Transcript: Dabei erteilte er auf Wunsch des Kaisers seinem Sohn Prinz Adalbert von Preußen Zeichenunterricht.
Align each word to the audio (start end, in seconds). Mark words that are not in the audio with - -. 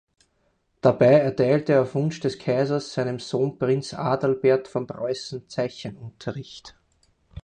Dabei 0.81 1.13
erteilte 1.19 1.73
er 1.73 1.83
auf 1.83 1.93
Wunsch 1.93 2.19
des 2.21 2.39
Kaisers 2.39 2.91
seinem 2.91 3.19
Sohn 3.19 3.59
Prinz 3.59 3.93
Adalbert 3.93 4.67
von 4.67 4.87
Preußen 4.87 5.47
Zeichenunterricht. 5.47 6.75